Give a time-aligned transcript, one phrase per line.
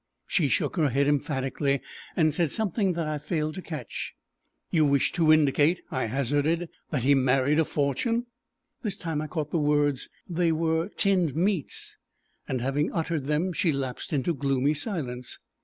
[0.25, 1.79] She shook her head emphatically,
[2.15, 4.15] and said something that I failed to catch.
[4.71, 8.25] "You wish to indicate," I hazarded, "that he married a fortune."
[8.81, 10.09] This time I caught the words.
[10.27, 11.97] They were "Tinned meats,"
[12.47, 15.37] and having uttered them she lapsed into gloomy silence.